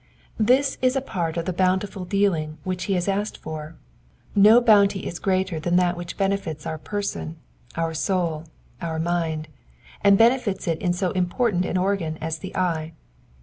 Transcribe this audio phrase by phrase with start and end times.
[0.27, 3.75] '*'* This is a part of the bountiful dealing which he has asked for;
[4.33, 7.35] no bounty is greater than that which benefits our person,
[7.75, 8.45] our soul,
[8.81, 9.47] our mind,
[10.03, 12.93] and benefits it in so important an or^n as the eye.